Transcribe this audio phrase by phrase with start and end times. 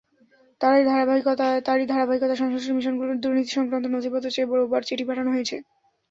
[0.61, 5.55] তারই ধারাবাহিকতায় সংশ্লিষ্ট মিশনগুলোর দুর্নীতিসংক্রান্ত নথিপত্র চেয়ে রোববার চিঠি পাঠানো হয়েছে।